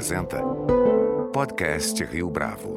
[0.00, 0.42] apresenta
[1.30, 2.74] Podcast Rio Bravo.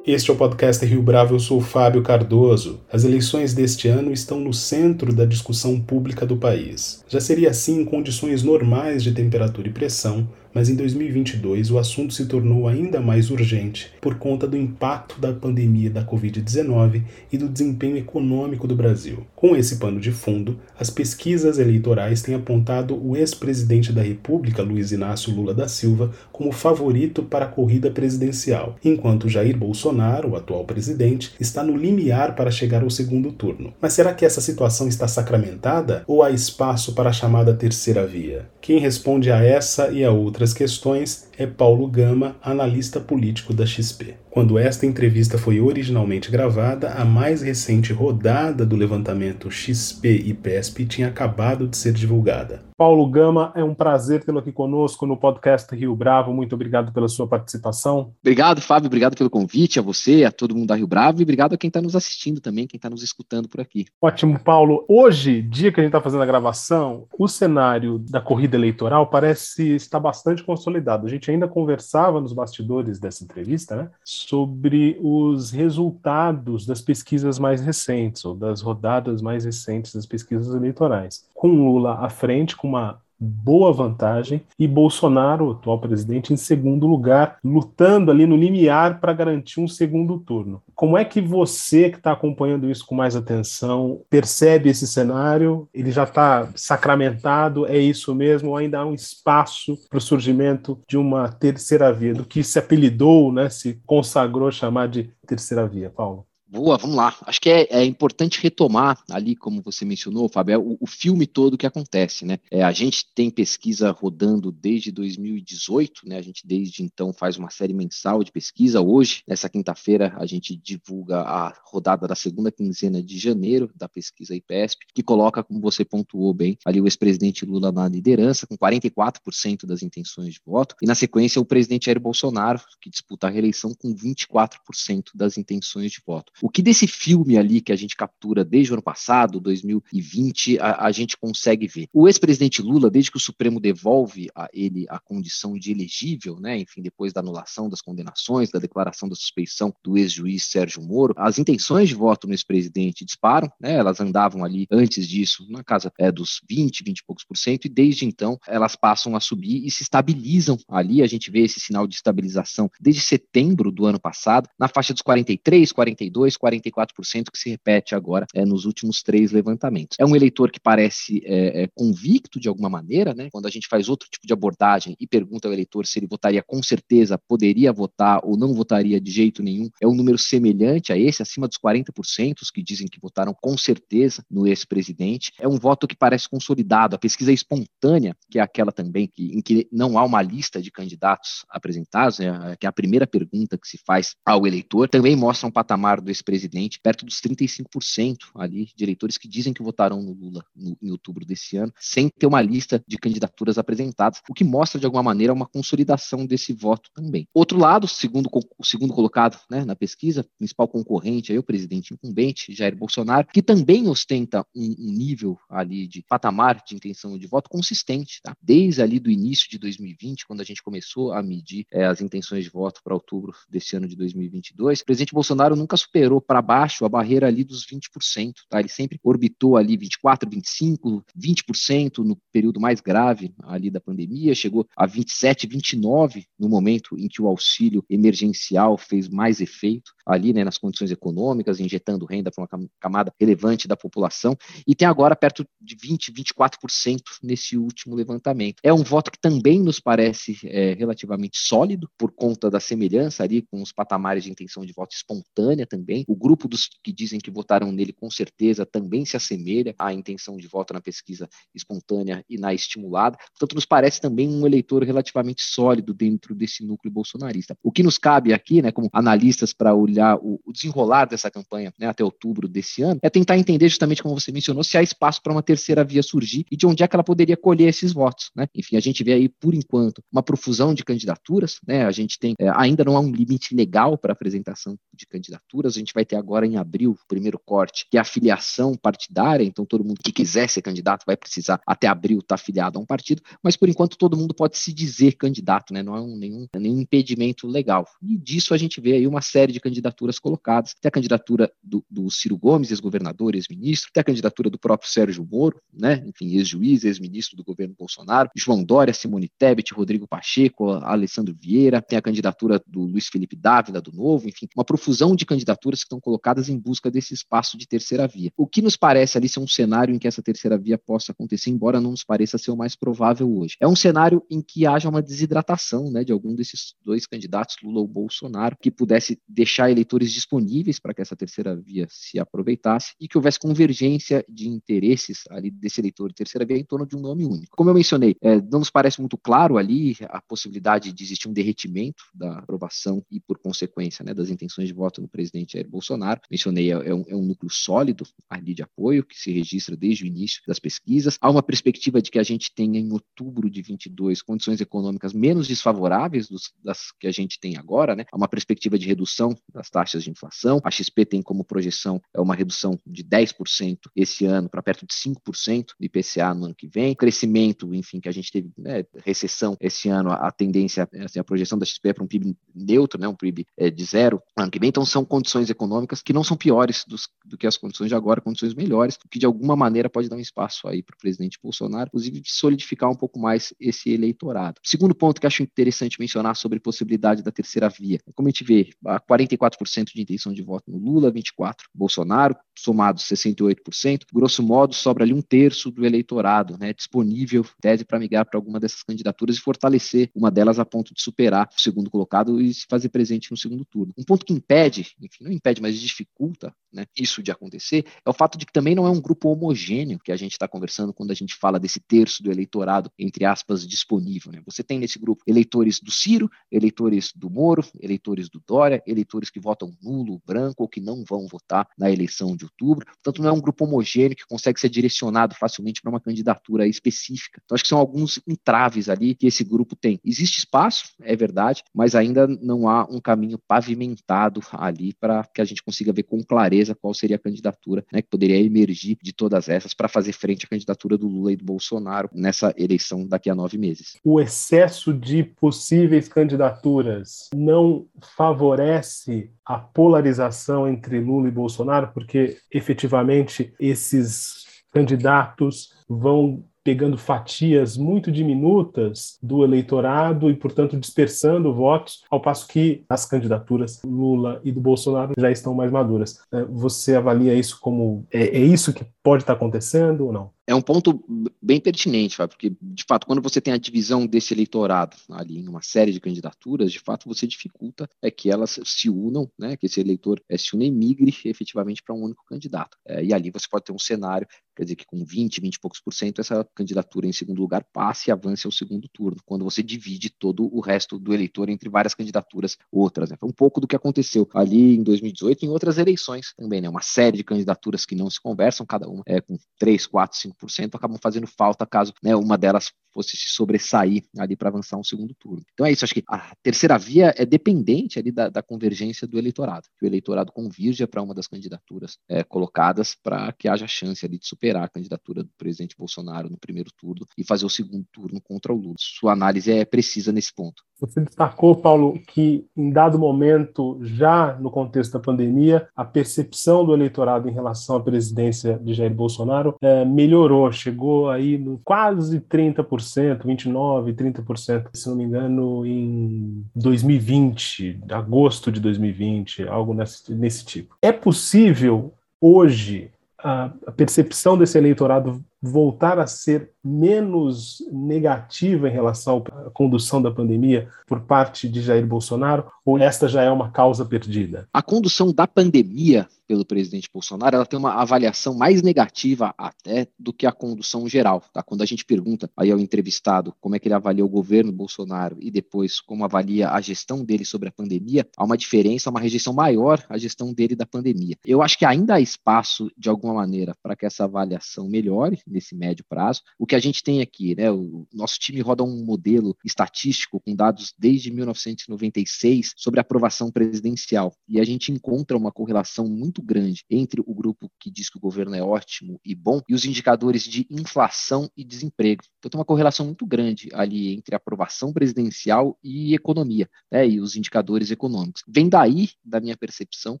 [0.04, 2.80] Este é o podcast Rio Bravo, eu sou Fábio Cardoso.
[2.92, 7.04] As eleições deste ano estão no centro da discussão pública do país.
[7.08, 12.14] Já seria assim em condições normais de temperatura e pressão, mas em 2022 o assunto
[12.14, 17.46] se tornou ainda mais urgente por conta do impacto da pandemia da Covid-19 e do
[17.46, 19.26] desempenho econômico do Brasil.
[19.36, 24.92] Com esse pano de fundo, as pesquisas eleitorais têm apontado o ex-presidente da República, Luiz
[24.92, 30.64] Inácio Lula da Silva, como favorito para a corrida presidencial, enquanto Jair Bolsonaro, o atual
[30.64, 33.74] presidente, está no limiar para chegar ao segundo turno.
[33.78, 38.46] Mas será que essa situação está sacramentada ou há espaço para a chamada terceira via?
[38.62, 40.10] Quem responde a essa e a
[40.46, 44.25] outras questões é Paulo Gama, analista político da XP.
[44.36, 50.84] Quando esta entrevista foi originalmente gravada, a mais recente rodada do levantamento XP e PESP
[50.84, 52.66] tinha acabado de ser divulgada.
[52.76, 56.30] Paulo Gama, é um prazer tê-lo aqui conosco no podcast Rio Bravo.
[56.34, 58.12] Muito obrigado pela sua participação.
[58.20, 58.88] Obrigado, Fábio.
[58.88, 61.68] Obrigado pelo convite, a você, a todo mundo da Rio Bravo e obrigado a quem
[61.68, 63.86] está nos assistindo também, quem está nos escutando por aqui.
[64.02, 64.84] Ótimo, Paulo.
[64.86, 69.74] Hoje, dia que a gente está fazendo a gravação, o cenário da corrida eleitoral parece
[69.76, 71.06] estar bastante consolidado.
[71.06, 73.90] A gente ainda conversava nos bastidores dessa entrevista, né?
[74.26, 81.24] Sobre os resultados das pesquisas mais recentes, ou das rodadas mais recentes das pesquisas eleitorais.
[81.32, 86.86] Com Lula à frente, com uma boa vantagem e Bolsonaro, o atual presidente, em segundo
[86.86, 90.62] lugar, lutando ali no limiar para garantir um segundo turno.
[90.74, 95.68] Como é que você, que está acompanhando isso com mais atenção, percebe esse cenário?
[95.72, 97.66] Ele já está sacramentado?
[97.66, 98.50] É isso mesmo?
[98.50, 102.58] Ou ainda há um espaço para o surgimento de uma terceira via, do que se
[102.58, 106.25] apelidou, né, se consagrou chamar de terceira via, Paulo?
[106.48, 107.12] Boa, vamos lá.
[107.22, 111.58] Acho que é, é, importante retomar ali, como você mencionou, Fábio, o, o, filme todo
[111.58, 112.38] que acontece, né?
[112.48, 116.16] É, a gente tem pesquisa rodando desde 2018, né?
[116.16, 118.80] A gente desde então faz uma série mensal de pesquisa.
[118.80, 124.32] Hoje, nessa quinta-feira, a gente divulga a rodada da segunda quinzena de janeiro da pesquisa
[124.32, 129.66] IPESP, que coloca, como você pontuou bem, ali o ex-presidente Lula na liderança, com 44%
[129.66, 133.74] das intenções de voto, e na sequência o presidente Jair Bolsonaro, que disputa a reeleição
[133.74, 136.35] com 24% das intenções de voto.
[136.42, 140.86] O que desse filme ali que a gente captura desde o ano passado, 2020, a,
[140.86, 141.88] a gente consegue ver?
[141.92, 146.58] O ex-presidente Lula, desde que o Supremo devolve a ele a condição de elegível, né,
[146.58, 151.38] enfim, depois da anulação das condenações, da declaração da suspeição do ex-juiz Sérgio Moro, as
[151.38, 156.12] intenções de voto no ex-presidente disparam, né, elas andavam ali antes disso na casa é,
[156.12, 159.70] dos 20, 20 e poucos por cento, e desde então elas passam a subir e
[159.70, 161.02] se estabilizam ali.
[161.02, 165.02] A gente vê esse sinal de estabilização desde setembro do ano passado, na faixa dos
[165.02, 169.96] 43, 42 42%, 44% que se repete agora é, nos últimos três levantamentos.
[169.98, 173.28] É um eleitor que parece é, é, convicto de alguma maneira, né?
[173.30, 176.42] Quando a gente faz outro tipo de abordagem e pergunta ao eleitor se ele votaria
[176.42, 180.98] com certeza, poderia votar ou não votaria de jeito nenhum, é um número semelhante a
[180.98, 185.32] esse, acima dos 40%, os que dizem que votaram com certeza no ex-presidente.
[185.40, 186.96] É um voto que parece consolidado.
[186.96, 190.70] A pesquisa espontânea, que é aquela também que, em que não há uma lista de
[190.70, 195.48] candidatos apresentados, né, que é a primeira pergunta que se faz ao eleitor, também mostra
[195.48, 200.12] um patamar do ex-presidente, perto dos 35% ali de eleitores que dizem que votarão no
[200.12, 204.44] Lula no, em outubro desse ano, sem ter uma lista de candidaturas apresentadas, o que
[204.44, 207.28] mostra de alguma maneira uma consolidação desse voto também.
[207.32, 208.28] Outro lado, segundo,
[208.58, 213.42] o segundo colocado né, na pesquisa, principal concorrente aí, o presidente incumbente, Jair Bolsonaro, que
[213.42, 218.34] também ostenta um, um nível ali de patamar de intenção de voto consistente, tá?
[218.42, 222.44] Desde ali do início de 2020, quando a gente começou a medir é, as intenções
[222.44, 226.84] de voto para outubro desse ano de 2022, o presidente Bolsonaro nunca superou para baixo
[226.84, 228.60] a barreira ali dos 20%, tá?
[228.60, 234.66] Ele sempre orbitou ali 24, 25, 20% no período mais grave ali da pandemia, chegou
[234.76, 240.44] a 27, 29 no momento em que o auxílio emergencial fez mais efeito ali, né,
[240.44, 244.36] nas condições econômicas, injetando renda para uma camada relevante da população,
[244.66, 248.60] e tem agora perto de 20, 24% nesse último levantamento.
[248.62, 253.42] É um voto que também nos parece é, relativamente sólido, por conta da semelhança ali
[253.42, 256.04] com os patamares de intenção de voto espontânea também, também.
[256.06, 260.36] O grupo dos que dizem que votaram nele, com certeza, também se assemelha à intenção
[260.36, 263.16] de voto na pesquisa espontânea e na estimulada.
[263.30, 267.56] Portanto, nos parece também um eleitor relativamente sólido dentro desse núcleo bolsonarista.
[267.62, 271.72] O que nos cabe aqui, né, como analistas, para olhar o, o, desenrolar dessa campanha
[271.78, 275.22] né, até outubro desse ano, é tentar entender, justamente como você mencionou, se há espaço
[275.22, 278.30] para uma terceira via surgir e de onde é que ela poderia colher esses votos.
[278.34, 278.46] Né?
[278.54, 281.84] Enfim, a gente vê aí, por enquanto, uma profusão de candidaturas, né?
[281.84, 285.78] a gente tem, é, ainda não há um limite legal para apresentação de candidaturas, a
[285.78, 289.44] gente gente vai ter agora em abril, o primeiro corte, que é a filiação partidária,
[289.44, 292.82] então todo mundo que quiser ser candidato vai precisar até abril estar tá afiliado a
[292.82, 295.82] um partido, mas por enquanto todo mundo pode se dizer candidato, né?
[295.82, 297.86] Não é um, nenhum, nenhum impedimento legal.
[298.02, 300.74] E disso a gente vê aí uma série de candidaturas colocadas.
[300.80, 305.26] Tem a candidatura do, do Ciro Gomes, ex-governador, ex-ministro, tem a candidatura do próprio Sérgio
[305.30, 306.02] Moro, né?
[306.06, 311.98] Enfim, ex-juiz, ex-ministro do governo Bolsonaro, João Dória, Simone Tebet, Rodrigo Pacheco, Alessandro Vieira, tem
[311.98, 316.00] a candidatura do Luiz Felipe Dávila, do Novo, enfim, uma profusão de candidaturas que estão
[316.00, 318.30] colocadas em busca desse espaço de terceira via.
[318.36, 321.50] O que nos parece ali ser um cenário em que essa terceira via possa acontecer,
[321.50, 323.56] embora não nos pareça ser o mais provável hoje.
[323.60, 327.80] É um cenário em que haja uma desidratação né, de algum desses dois candidatos, Lula
[327.80, 333.08] ou Bolsonaro, que pudesse deixar eleitores disponíveis para que essa terceira via se aproveitasse e
[333.08, 337.00] que houvesse convergência de interesses ali desse eleitor de terceira via em torno de um
[337.00, 337.56] nome único.
[337.56, 341.32] Como eu mencionei, é, não nos parece muito claro ali a possibilidade de existir um
[341.32, 346.20] derretimento da aprovação e, por consequência, né, das intenções de voto no presidente Jair Bolsonaro.
[346.30, 350.04] Mencionei, é, é, um, é um núcleo sólido ali de apoio que se registra desde
[350.04, 351.18] o início das pesquisas.
[351.20, 355.48] Há uma perspectiva de que a gente tenha em outubro de 22 condições econômicas menos
[355.48, 358.04] desfavoráveis dos, das que a gente tem agora, né?
[358.12, 360.60] Há uma perspectiva de redução das taxas de inflação.
[360.64, 364.94] A XP tem como projeção é uma redução de 10% esse ano para perto de
[364.94, 366.94] 5% do IPCA no ano que vem.
[366.94, 371.58] Crescimento, enfim, que a gente teve né, recessão esse ano, a, tendência, assim, a projeção
[371.58, 374.50] da XP é para um PIB neutro, né, um PIB é, de zero no ano
[374.50, 374.68] que vem.
[374.68, 378.20] Então são condições econômicas que não são piores dos, do que as condições de agora,
[378.20, 381.88] condições melhores, que de alguma maneira pode dar um espaço aí para o presidente Bolsonaro,
[381.88, 384.60] inclusive de solidificar um pouco mais esse eleitorado.
[384.62, 387.98] Segundo ponto que acho interessante mencionar sobre possibilidade da terceira via.
[388.14, 388.70] Como a gente vê,
[389.08, 395.12] 44% de intenção de voto no Lula, 24% Bolsonaro, somados 68%, grosso modo sobra ali
[395.12, 400.10] um terço do eleitorado né, disponível, tese para migrar para alguma dessas candidaturas e fortalecer
[400.14, 403.64] uma delas a ponto de superar o segundo colocado e se fazer presente no segundo
[403.64, 403.92] turno.
[403.96, 408.12] Um ponto que impede, enfim, não impede, mas dificulta né, isso de acontecer é o
[408.12, 411.10] fato de que também não é um grupo homogêneo que a gente está conversando quando
[411.10, 414.30] a gente fala desse terço do eleitorado, entre aspas, disponível.
[414.30, 414.42] Né?
[414.44, 419.40] Você tem nesse grupo eleitores do Ciro, eleitores do Moro, eleitores do Dória, eleitores que
[419.40, 422.84] votam nulo, branco ou que não vão votar na eleição de outubro.
[422.86, 427.40] Portanto, não é um grupo homogêneo que consegue ser direcionado facilmente para uma candidatura específica.
[427.42, 429.98] Então, acho que são alguns entraves ali que esse grupo tem.
[430.04, 435.44] Existe espaço, é verdade, mas ainda não há um caminho pavimentado ali para que a
[435.44, 439.48] gente consiga ver com clareza qual seria a candidatura né, que poderia emergir de todas
[439.48, 443.34] essas para fazer frente à candidatura do Lula e do Bolsonaro nessa eleição daqui a
[443.34, 443.98] nove meses.
[444.04, 447.86] O excesso de possíveis candidaturas não
[448.16, 458.10] favorece a polarização entre Lula e Bolsonaro, porque efetivamente esses candidatos vão pegando fatias muito
[458.10, 464.60] diminutas do eleitorado e, portanto, dispersando votos, ao passo que as candidaturas Lula e do
[464.60, 466.18] Bolsonaro já estão mais maduras.
[466.32, 470.35] É, você avalia isso como é, é isso que pode estar acontecendo ou não?
[470.46, 471.04] É um ponto
[471.42, 475.60] bem pertinente, porque, de fato, quando você tem a divisão desse eleitorado ali em uma
[475.60, 479.80] série de candidaturas, de fato, você dificulta é que elas se unam, né, que esse
[479.80, 482.78] eleitor é, se una e migre efetivamente para um único candidato.
[482.86, 485.58] É, e ali você pode ter um cenário, quer dizer, que com 20, 20 e
[485.58, 489.44] poucos por cento, essa candidatura em segundo lugar passe e avance ao segundo turno, quando
[489.44, 493.10] você divide todo o resto do eleitor entre várias candidaturas outras.
[493.10, 493.16] Né.
[493.18, 496.68] Foi um pouco do que aconteceu ali em 2018 e em outras eleições também, né,
[496.68, 500.35] uma série de candidaturas que não se conversam, cada uma é, com 3, 4, 5
[500.40, 504.84] 5% acabam fazendo falta caso né, uma delas fosse se sobressair ali para avançar um
[504.84, 505.42] segundo turno.
[505.52, 509.18] Então é isso, acho que a terceira via é dependente ali da, da convergência do
[509.18, 514.04] eleitorado, que o eleitorado convirja para uma das candidaturas é, colocadas para que haja chance
[514.06, 517.84] ali de superar a candidatura do presidente Bolsonaro no primeiro turno e fazer o segundo
[517.92, 518.76] turno contra o Lula.
[518.78, 520.62] Sua análise é precisa nesse ponto.
[520.78, 526.74] Você destacou, Paulo, que em dado momento, já no contexto da pandemia, a percepção do
[526.74, 533.24] eleitorado em relação à presidência de Jair Bolsonaro é, melhorou, chegou aí no quase 30%,
[533.24, 540.76] 29%, 30%, se não me engano, em 2020, agosto de 2020, algo nesse, nesse tipo.
[540.82, 549.50] É possível hoje a percepção desse eleitorado voltar a ser menos negativa em relação à
[549.50, 554.48] condução da pandemia por parte de Jair Bolsonaro, ou esta já é uma causa perdida?
[554.52, 560.12] A condução da pandemia pelo presidente Bolsonaro, ela tem uma avaliação mais negativa até do
[560.12, 561.22] que a condução geral.
[561.32, 561.42] Tá?
[561.42, 565.16] Quando a gente pergunta aí ao entrevistado como é que ele avalia o governo Bolsonaro
[565.20, 569.32] e depois como avalia a gestão dele sobre a pandemia, há uma diferença, uma rejeição
[569.32, 571.16] maior à gestão dele da pandemia.
[571.24, 575.54] Eu acho que ainda há espaço, de alguma maneira, para que essa avaliação melhore nesse
[575.54, 576.22] médio prazo.
[576.38, 577.50] O que a gente tem aqui, né?
[577.50, 584.12] O nosso time roda um modelo estatístico com dados desde 1996 sobre aprovação presidencial.
[584.26, 588.00] E a gente encontra uma correlação muito grande entre o grupo que diz que o
[588.00, 592.02] governo é ótimo e bom e os indicadores de inflação e desemprego.
[592.18, 596.88] Então tem uma correlação muito grande ali entre aprovação presidencial e economia, né?
[596.88, 598.22] E os indicadores econômicos.
[598.26, 600.00] Vem daí, da minha percepção,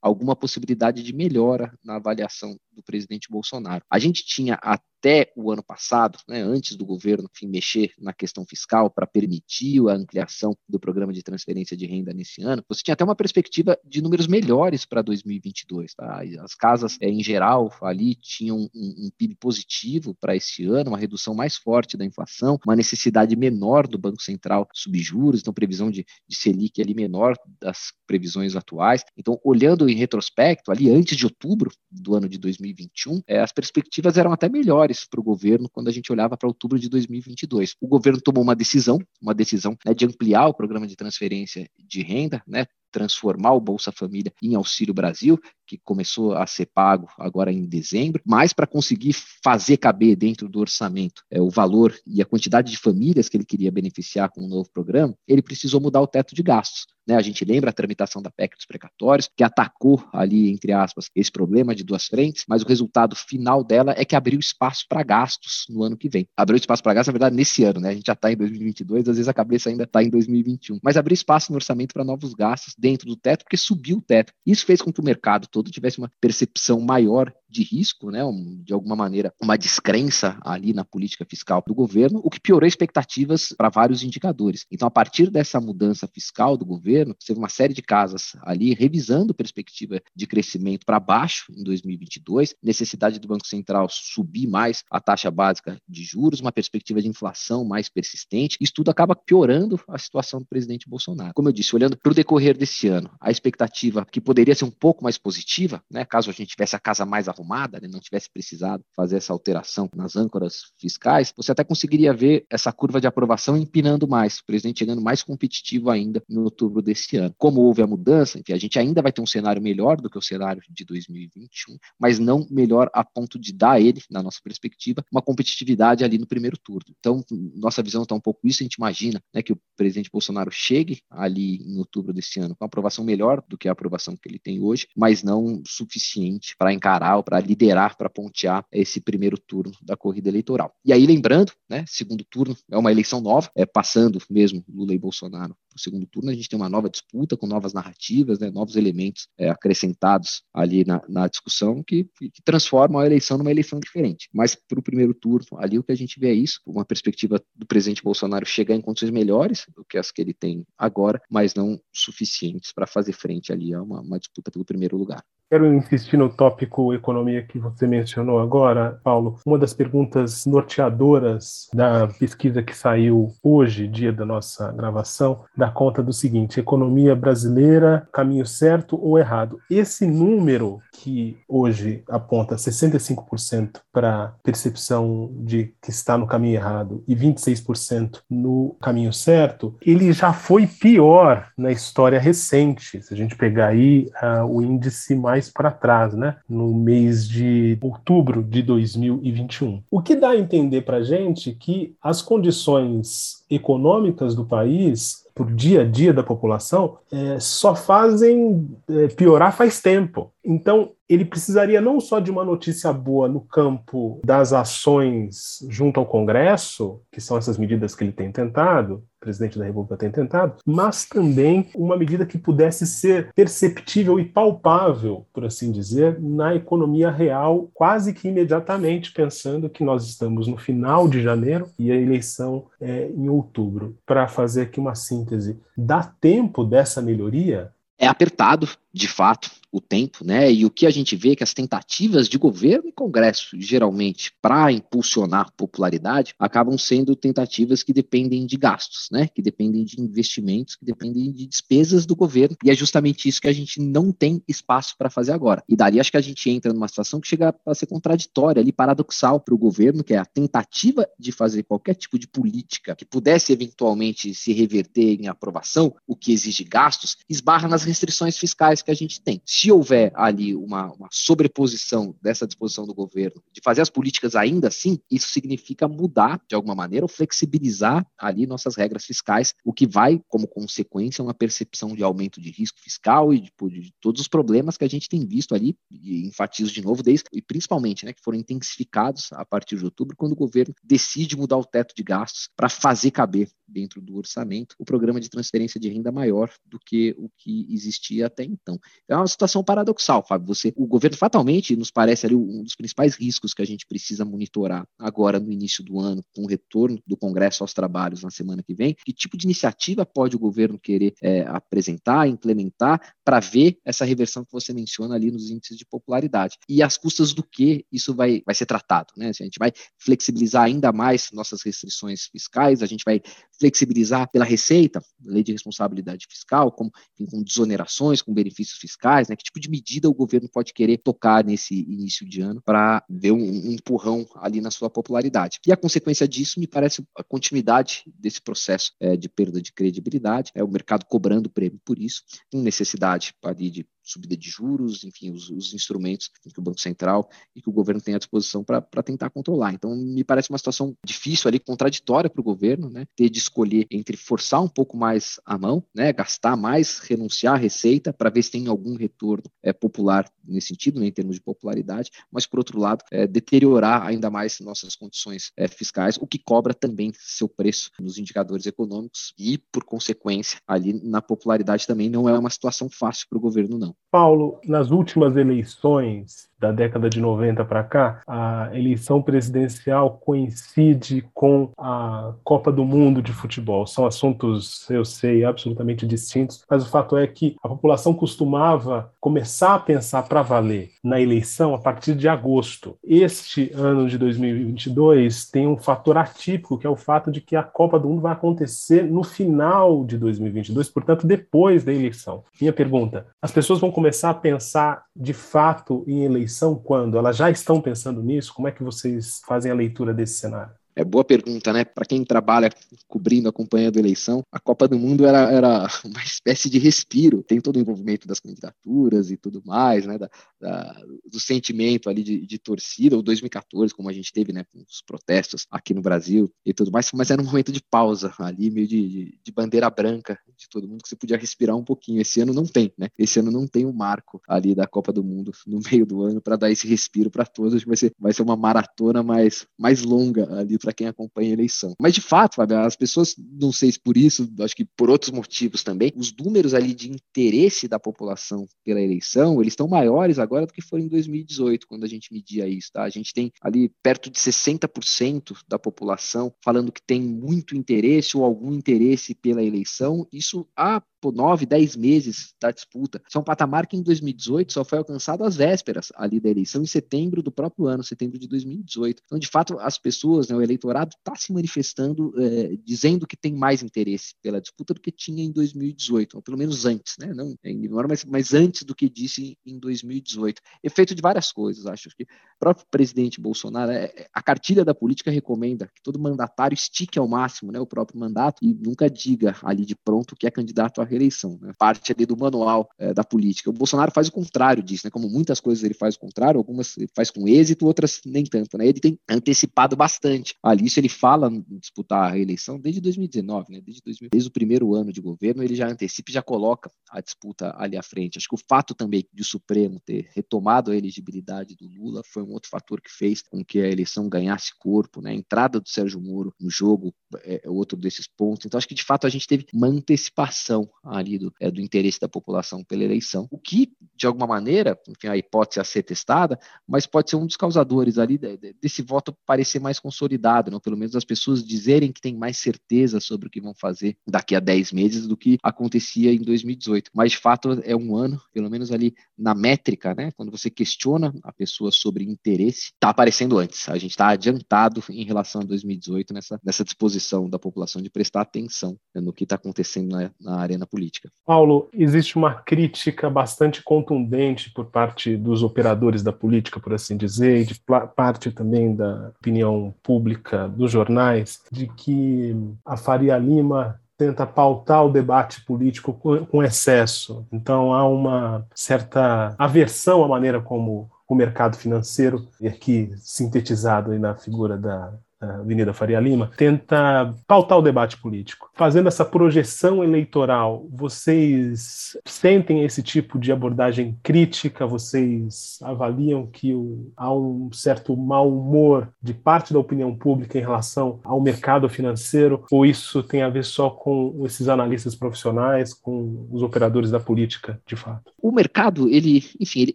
[0.00, 3.84] alguma possibilidade de melhora na avaliação do presidente Bolsonaro.
[3.90, 4.93] A gente tinha até
[5.36, 9.94] o ano passado, né, antes do governo enfim, mexer na questão fiscal para permitir a
[9.94, 14.02] ampliação do programa de transferência de renda nesse ano, você tinha até uma perspectiva de
[14.02, 15.94] números melhores para 2022.
[15.94, 16.22] Tá?
[16.40, 20.98] As casas, é, em geral, ali tinham um, um PIB positivo para esse ano, uma
[20.98, 26.04] redução mais forte da inflação, uma necessidade menor do Banco Central subjuros, então previsão de,
[26.28, 29.04] de Selic ali menor das previsões atuais.
[29.16, 34.16] Então, olhando em retrospecto, ali antes de outubro do ano de 2021, é, as perspectivas
[34.16, 37.74] eram até melhores para o governo quando a gente olhava para outubro de 2022.
[37.80, 42.02] O governo tomou uma decisão, uma decisão né, de ampliar o programa de transferência de
[42.02, 45.36] renda, né, transformar o Bolsa Família em Auxílio Brasil,
[45.66, 50.60] que começou a ser pago agora em dezembro, mas para conseguir fazer caber dentro do
[50.60, 54.48] orçamento é, o valor e a quantidade de famílias que ele queria beneficiar com o
[54.48, 56.86] novo programa, ele precisou mudar o teto de gastos.
[57.06, 57.16] Né?
[57.16, 61.30] A gente lembra a tramitação da PEC dos precatórios, que atacou ali, entre aspas, esse
[61.30, 65.64] problema de duas frentes, mas o resultado final dela é que abriu espaço para gastos
[65.68, 66.26] no ano que vem.
[66.36, 67.90] Abriu espaço para gastos, na verdade, nesse ano, né?
[67.90, 70.78] A gente já está em 2022, às vezes a cabeça ainda está em 2021.
[70.82, 74.30] Mas abriu espaço no orçamento para novos gastos dentro do teto, porque subiu o teto.
[74.44, 78.60] Isso fez com que o mercado todo tivesse uma percepção maior de risco, né, um,
[78.64, 83.54] de alguma maneira, uma descrença ali na política fiscal do governo, o que piorou expectativas
[83.56, 84.66] para vários indicadores.
[84.70, 89.32] Então, a partir dessa mudança fiscal do governo, teve uma série de casas ali revisando
[89.32, 95.30] perspectiva de crescimento para baixo em 2022, necessidade do Banco Central subir mais a taxa
[95.30, 98.56] básica de juros, uma perspectiva de inflação mais persistente.
[98.60, 101.32] Isso tudo acaba piorando a situação do presidente Bolsonaro.
[101.34, 104.70] Como eu disse, olhando para o decorrer desse ano, a expectativa que poderia ser um
[104.70, 107.43] pouco mais positiva, né, caso a gente tivesse a casa mais arrumada,
[107.80, 112.72] né, não tivesse precisado fazer essa alteração nas âncoras fiscais, você até conseguiria ver essa
[112.72, 117.34] curva de aprovação empinando mais, o presidente chegando mais competitivo ainda em outubro desse ano.
[117.38, 120.18] Como houve a mudança, enfim, a gente ainda vai ter um cenário melhor do que
[120.18, 125.04] o cenário de 2021, mas não melhor a ponto de dar ele, na nossa perspectiva,
[125.10, 126.94] uma competitividade ali no primeiro turno.
[126.98, 127.24] Então,
[127.54, 131.00] nossa visão está um pouco isso, a gente imagina né, que o presidente Bolsonaro chegue
[131.10, 134.60] ali em outubro desse ano com aprovação melhor do que a aprovação que ele tem
[134.60, 139.72] hoje, mas não suficiente para encarar ou para para liderar, para pontear esse primeiro turno
[139.82, 140.72] da corrida eleitoral.
[140.84, 144.98] E aí, lembrando, né, segundo turno é uma eleição nova, é, passando mesmo Lula e
[144.98, 148.48] Bolsonaro para o segundo turno, a gente tem uma nova disputa com novas narrativas, né,
[148.50, 153.80] novos elementos é, acrescentados ali na, na discussão que, que, transformam a eleição numa eleição
[153.80, 154.28] diferente.
[154.32, 157.42] Mas para o primeiro turno, ali o que a gente vê é isso, uma perspectiva
[157.56, 161.54] do presidente Bolsonaro chegar em condições melhores do que as que ele tem agora, mas
[161.54, 165.24] não suficientes para fazer frente ali a uma, uma disputa pelo primeiro lugar.
[165.50, 169.38] Quero insistir no tópico economia que você mencionou agora, Paulo.
[169.46, 176.02] Uma das perguntas norteadoras da pesquisa que saiu hoje, dia da nossa gravação, dá conta
[176.02, 179.60] do seguinte: economia brasileira, caminho certo ou errado?
[179.70, 187.14] Esse número que hoje aponta 65% para percepção de que está no caminho errado e
[187.14, 193.02] 26% no caminho certo, ele já foi pior na história recente.
[193.02, 196.36] Se a gente pegar aí uh, o índice mais mais para trás, né?
[196.48, 199.82] no mês de outubro de 2021.
[199.90, 205.52] O que dá a entender para a gente que as condições econômicas do país por
[205.52, 210.30] dia a dia da população é, só fazem é, piorar faz tempo.
[210.44, 216.06] Então, ele precisaria não só de uma notícia boa no campo das ações junto ao
[216.06, 220.56] Congresso, que são essas medidas que ele tem tentado, o presidente da República tem tentado,
[220.66, 227.10] mas também uma medida que pudesse ser perceptível e palpável, por assim dizer, na economia
[227.10, 232.66] real, quase que imediatamente, pensando que nós estamos no final de janeiro e a eleição
[232.80, 233.96] é em outubro.
[234.04, 237.72] Para fazer aqui uma síntese, dá tempo dessa melhoria?
[237.98, 240.52] É apertado, de fato, o tempo, né?
[240.52, 244.32] E o que a gente vê é que as tentativas de governo e Congresso, geralmente,
[244.40, 249.26] para impulsionar popularidade, acabam sendo tentativas que dependem de gastos, né?
[249.26, 252.56] Que dependem de investimentos, que dependem de despesas do governo.
[252.62, 255.64] E é justamente isso que a gente não tem espaço para fazer agora.
[255.68, 258.70] E daí acho que a gente entra numa situação que chega a ser contraditória, ali,
[258.70, 263.04] paradoxal para o governo, que é a tentativa de fazer qualquer tipo de política que
[263.04, 268.90] pudesse eventualmente se reverter em aprovação, o que exige gastos, esbarra nas restrições fiscais que
[268.90, 269.40] a gente tem.
[269.44, 274.68] Se houver ali uma, uma sobreposição dessa disposição do governo de fazer as políticas ainda
[274.68, 279.86] assim, isso significa mudar de alguma maneira ou flexibilizar ali nossas regras fiscais, o que
[279.86, 284.28] vai, como consequência, uma percepção de aumento de risco fiscal e de, de todos os
[284.28, 288.12] problemas que a gente tem visto ali, e enfatizo de novo, desde, e principalmente, né,
[288.12, 292.02] que foram intensificados a partir de outubro, quando o governo decide mudar o teto de
[292.02, 296.78] gastos para fazer caber dentro do orçamento o programa de transferência de renda maior do
[296.78, 298.73] que o que existia até então.
[299.08, 300.46] É uma situação paradoxal, Fábio.
[300.48, 304.24] Você, o governo fatalmente nos parece ali um dos principais riscos que a gente precisa
[304.24, 308.62] monitorar agora no início do ano, com o retorno do Congresso aos trabalhos na semana
[308.62, 308.96] que vem.
[309.04, 314.44] Que tipo de iniciativa pode o governo querer é, apresentar, implementar para ver essa reversão
[314.44, 318.42] que você menciona ali nos índices de popularidade e as custas do que isso vai,
[318.44, 319.28] vai ser tratado, né?
[319.28, 323.20] A gente vai flexibilizar ainda mais nossas restrições fiscais, a gente vai
[323.58, 326.90] flexibilizar pela receita, lei de responsabilidade fiscal, com,
[327.30, 329.36] com desonerações, com benefícios fiscais, né?
[329.36, 333.32] Que tipo de medida o governo pode querer tocar nesse início de ano para ver
[333.32, 335.58] um, um, empurrão ali na sua popularidade?
[335.66, 340.50] E a consequência disso me parece a continuidade desse processo é, de perda de credibilidade,
[340.54, 345.30] é o mercado cobrando prêmio por isso, com necessidade ali de subida de juros, enfim,
[345.30, 349.02] os, os, instrumentos que o Banco Central e que o governo tem à disposição para
[349.02, 349.72] tentar controlar.
[349.72, 353.86] Então, me parece uma situação difícil ali, contraditória para o governo, né, ter de escolher
[353.90, 358.42] entre forçar um pouco mais a mão, né, gastar mais, renunciar à receita para ver
[358.42, 362.58] se tem algum retorno é, popular nesse sentido, né, em termos de popularidade, mas, por
[362.58, 367.48] outro lado, é, deteriorar ainda mais nossas condições é, fiscais, o que cobra também seu
[367.48, 372.88] preço nos indicadores econômicos e, por consequência, ali na popularidade também não é uma situação
[372.90, 373.93] fácil para o governo, não.
[374.10, 381.70] Paulo, nas últimas eleições, da década de 90 para cá, a eleição presidencial coincide com
[381.76, 383.86] a Copa do Mundo de futebol.
[383.86, 389.74] São assuntos, eu sei, absolutamente distintos, mas o fato é que a população costumava começar
[389.74, 392.96] a pensar para valer na eleição a partir de agosto.
[393.04, 397.62] Este ano de 2022 tem um fator atípico, que é o fato de que a
[397.62, 402.42] Copa do Mundo vai acontecer no final de 2022, portanto, depois da eleição.
[402.58, 406.53] Minha pergunta: as pessoas vão começar a pensar de fato em eleição?
[406.54, 407.18] São quando?
[407.18, 408.52] Elas já estão pensando nisso?
[408.54, 410.74] Como é que vocês fazem a leitura desse cenário?
[410.96, 411.84] É boa pergunta, né?
[411.84, 412.70] Para quem trabalha
[413.08, 417.42] cobrindo, acompanhando a eleição, a Copa do Mundo era, era uma espécie de respiro.
[417.42, 420.16] Tem todo o envolvimento das candidaturas e tudo mais, né?
[420.18, 420.30] Da,
[420.60, 423.18] da, do sentimento ali de, de, torcida.
[423.18, 424.64] O 2014, como a gente teve, né?
[424.72, 428.32] Com os protestos aqui no Brasil e tudo mais, mas era um momento de pausa
[428.38, 431.84] ali, meio de, de, de bandeira branca de todo mundo, que você podia respirar um
[431.84, 432.20] pouquinho.
[432.20, 433.08] Esse ano não tem, né?
[433.18, 436.22] Esse ano não tem o um marco ali da Copa do Mundo no meio do
[436.22, 437.82] ano para dar esse respiro para todos.
[437.82, 441.94] Vai ser, vai ser uma maratona mais, mais longa ali para quem acompanha a eleição.
[441.98, 445.30] Mas, de fato, Fábio, as pessoas, não sei se por isso, acho que por outros
[445.30, 450.66] motivos também, os números ali de interesse da população pela eleição, eles estão maiores agora
[450.66, 453.02] do que foram em 2018, quando a gente media isso, tá?
[453.02, 458.44] A gente tem ali perto de 60% da população falando que tem muito interesse ou
[458.44, 460.26] algum interesse pela eleição.
[460.32, 463.18] Isso há por nove, dez meses da disputa.
[463.26, 466.82] Isso é um patamar que em 2018 só foi alcançado às vésperas ali da eleição,
[466.82, 469.22] em setembro do próprio ano, setembro de 2018.
[469.24, 473.54] Então, de fato, as pessoas, né, o eleitorado está se manifestando, é, dizendo que tem
[473.54, 477.32] mais interesse pela disputa do que tinha em 2018, ou pelo menos antes, né?
[477.32, 480.60] não em menor, mas, mas antes do que disse em 2018.
[480.82, 482.26] Efeito de várias coisas, acho que o
[482.58, 487.26] próprio presidente Bolsonaro, é, é, a cartilha da política recomenda que todo mandatário estique ao
[487.26, 491.04] máximo né, o próprio mandato e nunca diga ali de pronto que é candidato a
[491.14, 491.72] reeleição, né?
[491.78, 493.70] parte ali do manual é, da política.
[493.70, 495.10] O Bolsonaro faz o contrário disso, né?
[495.10, 498.76] como muitas coisas ele faz o contrário, algumas ele faz com êxito, outras nem tanto.
[498.76, 498.86] Né?
[498.86, 500.56] Ele tem antecipado bastante.
[500.62, 503.80] Ali, isso ele fala em disputar a reeleição desde 2019, né?
[503.80, 507.20] desde, 2000, desde o primeiro ano de governo, ele já antecipa e já coloca a
[507.20, 508.38] disputa ali à frente.
[508.38, 512.42] Acho que o fato também de o Supremo ter retomado a elegibilidade do Lula foi
[512.42, 515.30] um outro fator que fez com que a eleição ganhasse corpo, né?
[515.30, 518.66] A entrada do Sérgio Moro no jogo é, é outro desses pontos.
[518.66, 522.20] Então, acho que de fato a gente teve uma antecipação ali do, é, do interesse
[522.20, 526.58] da população pela eleição, o que, de alguma maneira, enfim, a hipótese a ser testada,
[526.86, 528.38] mas pode ser um dos causadores ali
[528.80, 530.80] desse voto parecer mais consolidado, não?
[530.80, 534.54] pelo menos as pessoas dizerem que tem mais certeza sobre o que vão fazer daqui
[534.54, 537.10] a 10 meses do que acontecia em 2018.
[537.14, 540.30] Mas, de fato, é um ano, pelo menos ali na métrica, né?
[540.36, 543.88] quando você questiona a pessoa sobre interesse, está aparecendo antes.
[543.88, 548.42] A gente está adiantado em relação a 2018 nessa, nessa disposição da população de prestar
[548.42, 551.28] atenção né, no que está acontecendo na, na arena política.
[551.44, 557.62] Paulo, existe uma crítica bastante contundente por parte dos operadores da política, por assim dizer,
[557.62, 557.82] e de
[558.14, 565.10] parte também da opinião pública dos jornais, de que a Faria Lima tenta pautar o
[565.10, 566.12] debate político
[566.48, 567.44] com excesso.
[567.52, 574.36] Então há uma certa aversão à maneira como o mercado financeiro, e aqui sintetizado na
[574.36, 575.12] figura da
[575.60, 578.70] Avenida Faria Lima, tenta pautar o debate político.
[578.74, 584.86] Fazendo essa projeção eleitoral, vocês sentem esse tipo de abordagem crítica?
[584.86, 590.62] Vocês avaliam que o, há um certo mau humor de parte da opinião pública em
[590.62, 592.64] relação ao mercado financeiro?
[592.70, 597.80] Ou isso tem a ver só com esses analistas profissionais, com os operadores da política,
[597.86, 598.32] de fato?
[598.40, 599.94] O mercado, ele, enfim, ele,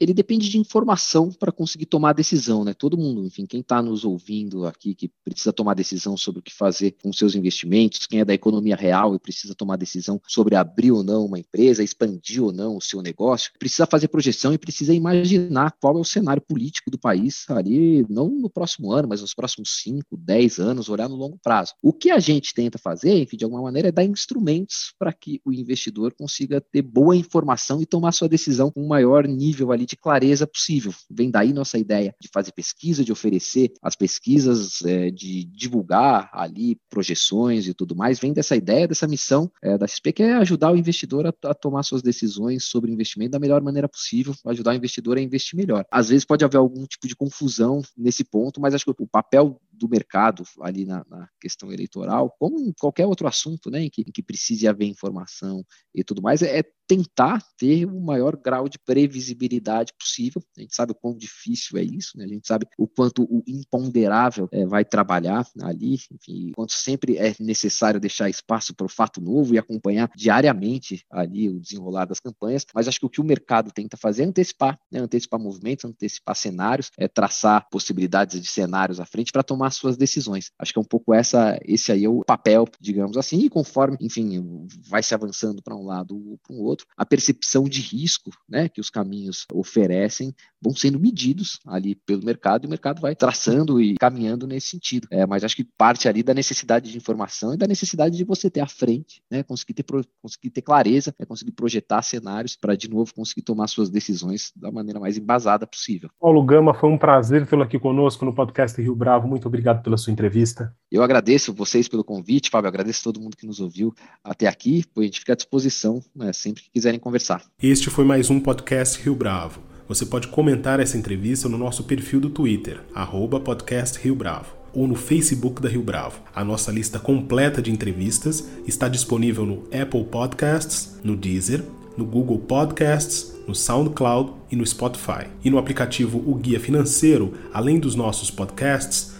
[0.00, 2.74] ele depende de informação para conseguir tomar decisão, né?
[2.74, 6.52] Todo mundo, enfim, quem está nos ouvindo aqui que precisa tomar decisão sobre o que
[6.52, 10.90] fazer com seus investimentos, quem é da economia real e precisa tomar decisão sobre abrir
[10.92, 14.94] ou não uma empresa, expandir ou não o seu negócio, precisa fazer projeção e precisa
[14.94, 19.34] imaginar qual é o cenário político do país ali, não no próximo ano, mas nos
[19.34, 21.74] próximos 5, 10 anos, olhar no longo prazo.
[21.82, 25.40] O que a gente tenta fazer, enfim, de alguma maneira, é dar instrumentos para que
[25.44, 29.84] o investidor consiga ter boa informação e tomar sua decisão com o maior nível ali
[29.84, 30.94] de clareza possível.
[31.10, 36.30] Vem daí nossa ideia de fazer pesquisa, de oferecer as pesquisas é, de de divulgar
[36.32, 40.34] ali projeções e tudo mais, vem dessa ideia, dessa missão é, da XP, que é
[40.34, 44.70] ajudar o investidor a, a, tomar suas decisões sobre investimento da melhor maneira possível, ajudar
[44.70, 45.84] o investidor a investir melhor.
[45.90, 49.60] Às vezes pode haver algum tipo de confusão nesse ponto, mas acho que o papel
[49.78, 54.02] do mercado ali na, na, questão eleitoral, como em qualquer outro assunto, né, em que,
[54.02, 58.68] em que precise haver informação e tudo mais, é, é, tentar ter o maior grau
[58.68, 60.42] de previsibilidade possível.
[60.56, 62.24] A gente sabe o quão difícil é isso, né?
[62.24, 67.34] a gente sabe o quanto o imponderável é, vai trabalhar ali, enfim, quanto sempre é
[67.40, 72.64] necessário deixar espaço para o fato novo e acompanhar diariamente ali o desenrolar das campanhas,
[72.74, 75.00] mas acho que o que o mercado tenta fazer é antecipar, né?
[75.00, 79.96] antecipar movimentos, antecipar cenários, é traçar possibilidades de cenários à frente para tomar tomar suas
[79.96, 80.52] decisões.
[80.58, 83.96] Acho que é um pouco essa, esse aí é o papel, digamos assim, e conforme,
[84.00, 88.30] enfim, vai se avançando para um lado ou para o outro, a percepção de risco,
[88.48, 93.14] né, que os caminhos oferecem vão sendo medidos ali pelo mercado e o mercado vai
[93.14, 95.06] traçando e caminhando nesse sentido.
[95.10, 98.50] É, mas acho que parte ali da necessidade de informação e da necessidade de você
[98.50, 99.84] ter à frente, né, conseguir ter,
[100.22, 104.70] conseguir ter clareza, né, conseguir projetar cenários para de novo conseguir tomar suas decisões da
[104.70, 106.10] maneira mais embasada possível.
[106.20, 109.28] Paulo Gama, foi um prazer tê-lo aqui conosco no podcast Rio Bravo.
[109.28, 110.74] Muito obrigado pela sua entrevista.
[110.90, 112.68] Eu agradeço vocês pelo convite, Fábio.
[112.68, 114.84] Agradeço todo mundo que nos ouviu até aqui.
[114.96, 117.42] A gente fica à disposição né, sempre que quiserem conversar.
[117.62, 119.60] Este foi mais um podcast Rio Bravo.
[119.88, 124.88] Você pode comentar essa entrevista no nosso perfil do Twitter, arroba podcast Rio Bravo, ou
[124.88, 126.20] no Facebook da Rio Bravo.
[126.34, 131.64] A nossa lista completa de entrevistas está disponível no Apple Podcasts, no Deezer,
[131.96, 135.28] no Google Podcasts, no SoundCloud e no Spotify.
[135.42, 139.14] E no aplicativo O Guia Financeiro, além dos nossos podcasts,